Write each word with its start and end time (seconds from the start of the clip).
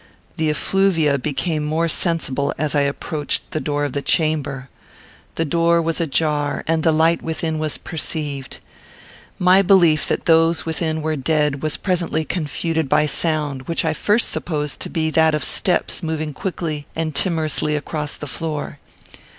The 0.37 0.49
effluvia 0.49 1.19
became 1.19 1.63
more 1.63 1.87
sensible 1.87 2.55
as 2.57 2.73
I 2.73 2.81
approached 2.81 3.51
the 3.51 3.59
door 3.59 3.85
of 3.85 3.93
the 3.93 4.01
chamber. 4.01 4.67
The 5.35 5.45
door 5.45 5.79
was 5.79 6.01
ajar; 6.01 6.63
and 6.65 6.81
the 6.81 6.91
light 6.91 7.21
within 7.21 7.59
was 7.59 7.77
perceived. 7.77 8.57
My 9.37 9.61
belief 9.61 10.07
that 10.07 10.25
those 10.25 10.65
within 10.65 11.03
were 11.03 11.15
dead 11.15 11.61
was 11.61 11.77
presently 11.77 12.25
confuted 12.25 12.89
by 12.89 13.05
sound, 13.05 13.67
which 13.67 13.85
I 13.85 13.93
first 13.93 14.29
supposed 14.31 14.79
to 14.79 14.89
be 14.89 15.11
that 15.11 15.35
of 15.35 15.43
steps 15.43 16.01
moving 16.01 16.33
quickly 16.33 16.87
and 16.95 17.13
timorously 17.13 17.75
across 17.75 18.15
the 18.15 18.25
floor. 18.25 18.79